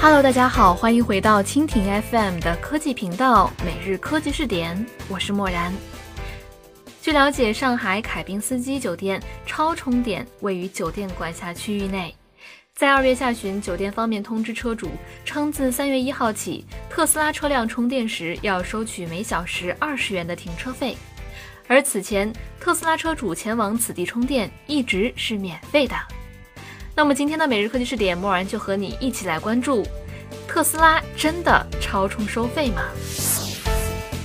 [0.00, 5.74] Hello，大家好，欢迎回到蜻蜓 FM 的科技频道，每日科技视点，我是漠然。
[7.02, 12.14] 据了解，上海凯宾斯基酒店超充点位于酒店管辖区域内。
[12.76, 14.88] 在二月下旬，酒店方面通知车主，
[15.24, 20.96] 称自三月一号起，特斯拉车辆充电时要收取每小时二十元的停车费。
[21.66, 25.96] 而此前，特斯拉车主前往此地充电一直是免费的。
[26.98, 29.86] 那么今天的每日科技视点，默然就和你一起来关注：
[30.48, 32.82] 特斯拉真的超充收费吗？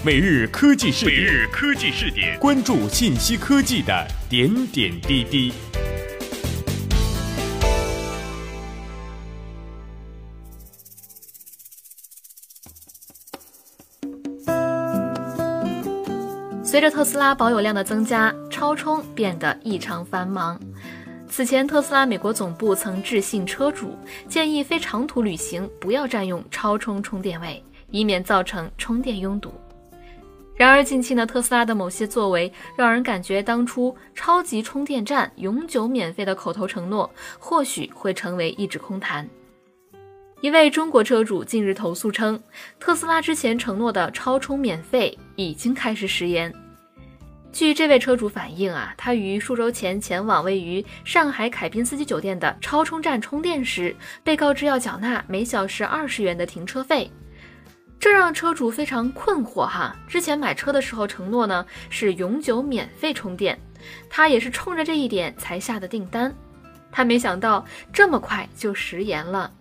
[0.03, 5.53] 每日科技视点，每日科技视点，关注信息科技的点点滴滴。
[16.63, 20.59] 随着特斯拉保有量的增加，超充变得异常繁忙。
[21.35, 23.97] 此前，特斯拉美国总部曾致信车主，
[24.27, 27.59] 建议非长途旅行不要占用超充充电位，
[27.89, 29.51] 以免造成充电拥堵。
[30.55, 37.09] 然而，近期呢，特斯拉的某些作为让人感觉，当初超级充电站永久免费的口头承诺，
[37.39, 39.27] 或许会成为一纸空谈。
[40.41, 42.39] 一位中国车主近日投诉称，
[42.79, 46.53] 特斯拉之前承诺的超充免费已经开始食言。
[47.53, 57.11] 据这位车主反映啊，他于数周前前往位于上海凯宾斯基酒店的超充站充电时，被告知要缴纳每小时二十元的停车费，
[57.99, 59.95] 这让车主非常困惑哈。
[60.07, 63.57] 之前买车的时候承诺呢是永久免费充电，
[64.09, 66.33] 他也是冲着这一点才下的订单，
[66.91, 69.53] 他没想到这么快就食言了。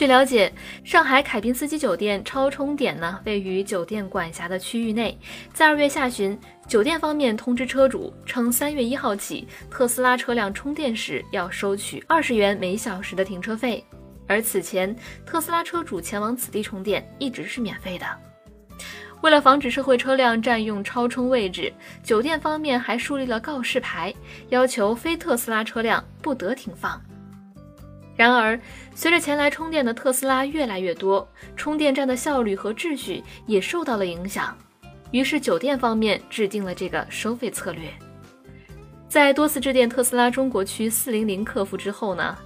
[0.00, 0.50] 据了解，
[0.82, 5.14] 上海凯宾斯基酒店超充点呢位于酒店管辖的区域内。
[5.52, 13.84] 在二月下旬，酒店方面通知车主称，三月一号起，特斯拉车辆充电时要收取二十元每小时的停车费。
[14.26, 18.06] 而此前，特斯拉车主前往此地充电一直是免费的。
[19.20, 21.70] 为了防止社会车辆占用超充位置，
[22.02, 24.14] 酒店方面还树立了告示牌，
[24.48, 26.98] 要求非特斯拉车辆不得停放。
[28.16, 28.60] 然而，
[28.94, 31.26] 随着前来充电的特斯拉越来越多，
[31.56, 34.56] 充电站的效率和秩序也受到了影响。
[35.10, 37.90] 于是，酒店方面制定了这个收费策略。
[39.08, 42.36] 在多次致电特斯拉中国区四零零客服之后呢，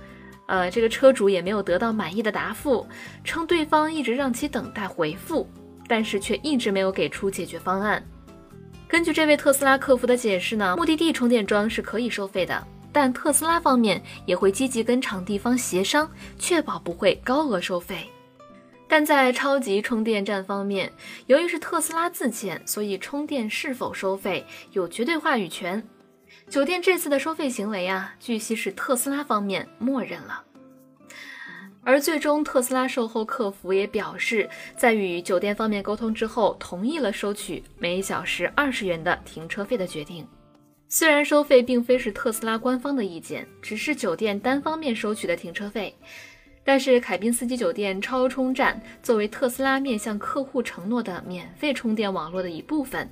[0.46, 2.86] 呃，这个车主也没有得到满意的答复，
[3.22, 5.46] 称对方一直让其等待回复，
[5.88, 8.02] 但是却一直没有给出解决方案。
[8.86, 12.66] 根据这位特斯拉客服的解释呢，目的地充电桩是可以收费的。
[12.94, 18.08] 但特斯拉方面也会积极跟场地方协商，确保不会高额收费。
[18.86, 20.92] 但在超级充电站方面，
[21.26, 25.82] 由于是特斯拉自建，所以充电是否收费有绝对话语权。
[26.48, 30.44] 酒店这次的收费行为啊，据悉是特斯拉方面默认了。
[31.82, 40.24] 而最终，特斯拉售后客服也表示，在与酒店方面沟通之后，同意了收取每小时二十元的停车费的决定。
[40.96, 45.92] 虽然收费并非是特斯拉官方的意见，只是酒店单方面收取的停车费，
[46.62, 53.10] 但是凯宾斯基酒店超充站作为特斯拉面向客户承诺的免费充电网络的一部分，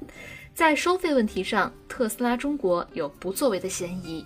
[0.54, 4.24] 在收费问题上，特斯拉中国有不作为的嫌疑。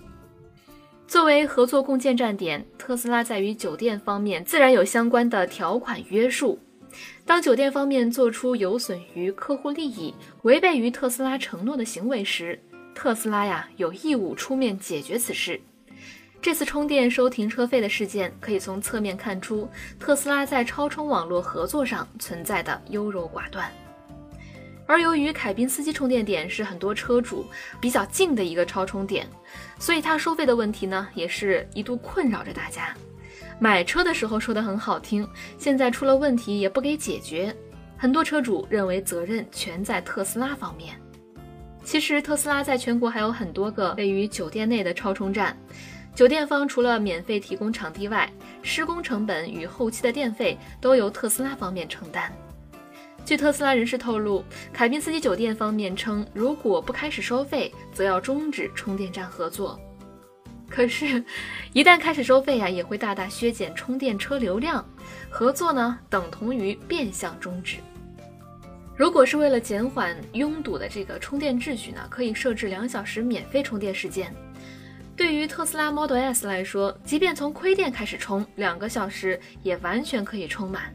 [1.07, 6.59] 作为合作共建站点，特斯拉在与酒店方面自然有相关的条款约束。
[7.25, 10.13] 当酒店方面做出有损于客户利益、
[10.43, 12.59] 违背于特斯拉承诺的行为时，
[12.97, 15.61] 特斯拉呀有义务出面解决此事。
[16.41, 19.69] 这次充电收停车费的事件，可以从侧面看出
[19.99, 23.71] 特斯拉在超充网络合作上存在的优柔寡断。
[24.87, 27.45] 而由于凯宾斯基充电点是很多车主
[27.79, 29.27] 比较近的一个超充点，
[29.77, 32.95] 所以它收费的问题呢，也是一度困扰着大家。
[33.59, 35.27] 买车的时候说的很好听，
[35.59, 37.55] 现在出了问题也不给解决，
[37.95, 40.99] 很多车主认为责任全在特斯拉方面。
[41.87, 45.57] 其实，特斯拉在全国还有很多个位于酒店内的超充站。
[46.13, 48.29] 酒店方除了免费提供场地外，
[48.61, 52.29] 施工成本与后期的电费都由特斯拉方面承担。
[53.23, 54.43] 据特斯拉人士透露，
[54.73, 59.79] 凯宾斯基酒店方面称，如果不开始收费，则要终止充电站合作。
[60.69, 61.23] 可是，
[61.71, 64.85] 一旦开始收费呀，也会大大削减充电车流量，
[65.29, 67.77] 合作呢，等同于变相终止。
[68.97, 74.33] 如果是为了减缓拥堵的这个充电秩序呢，可以设置两小时免费充电时间。
[75.15, 80.91] 对于特斯拉 Model S 来说，即便从亏电开始充，两个小时也完全可以充满。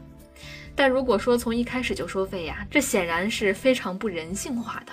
[0.75, 4.91] 但如果说从一开始就收费呀，这显然是非常不人性化的。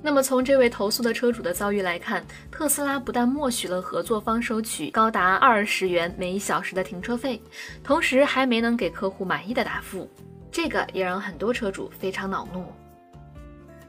[0.00, 7.38] 那么从这位投诉的车主的遭遇来看，特斯拉不但默许了合作方收取高达二十元每小时的停车费，
[7.84, 10.08] 同时还没能给客户满意的答复，
[10.56, 12.64] 这个也让很多车主非常恼怒。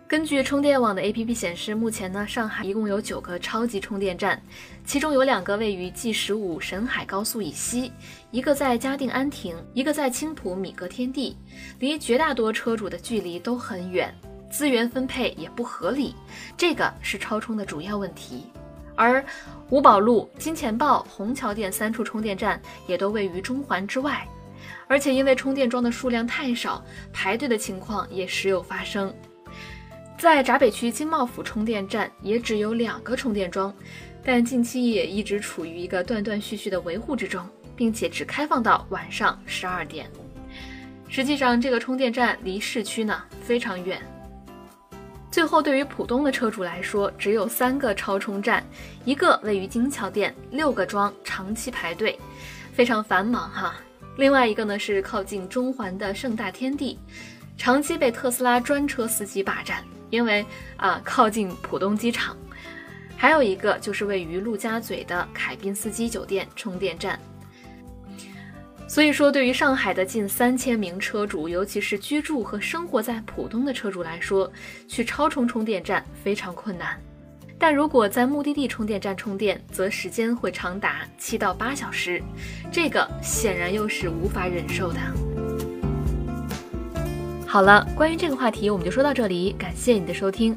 [0.06, 4.42] 根据充电网的 APP 显示，目前呢，上海一共有九个超级充电站，
[4.84, 7.90] 其中有两个位于 G 十五沈海高速以西，
[8.32, 11.38] 一个在嘉定安亭，一个在青浦米格天地，
[11.80, 14.14] 离绝大多车主的距离都很远。
[14.52, 16.14] 资源分配也不合理，
[16.58, 18.44] 这个是超充的主要问题。
[18.94, 19.24] 而
[19.70, 24.28] 五宝路、金钱豹、虹桥店三处充电站也都位于中环之外，
[24.88, 29.14] 而且因为充电桩的数量太少，排队的情况也时有发生。
[30.18, 33.74] 在闸北区金茂府充电站也只有两个充电桩，
[34.24, 40.10] 但近期也一直处于一个断断续续的维护之中，并且只开放到晚上十二点。
[41.08, 44.02] 实际上，这个充电站离市区呢非常远。
[45.30, 48.66] 最后，对于浦东的车主来说，只有三个超充站，
[49.06, 52.18] 一个位于金桥店，六个桩，长期排队，
[52.74, 53.76] 非常繁忙哈。
[54.18, 57.00] 另外一个呢是靠近中环的盛大天地，
[57.56, 62.36] 长期被特斯拉专车司机霸占，因为啊靠近浦东机场。
[63.16, 67.20] 还有一个就是位于陆家嘴的凯宾斯基酒店充电站。
[68.88, 74.52] 所以说，对于上海的近三千名车主，尤其是居住和生活在浦东的车主来说，
[74.88, 76.98] 去超充充电站非常困难。
[77.60, 82.22] 但如果在目的地充电站充电，则时间会长达七到八小时，
[82.72, 85.00] 这个显然又是无法忍受的。
[87.46, 90.56] 好了，关于这个话题，我们就说到这里，感谢你的收听。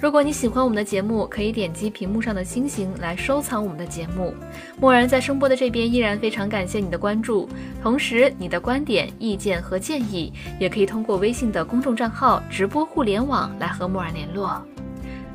[0.00, 4.34] 如果你喜欢我们的节目，可以点击屏幕上的星星来收藏我们的节目。
[4.80, 7.48] 默然在声波的这边依然非常感谢你的关注，
[7.80, 14.60] 同时你的观点、意见和建议也可以通过微信的公众账号“直播互联网”来和默然联络。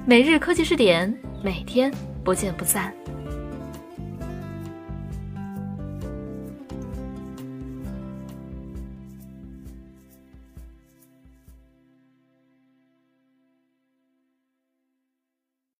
[0.10, 1.14] 每日科技视点，
[1.44, 1.92] 每天
[2.24, 2.96] 不见不散。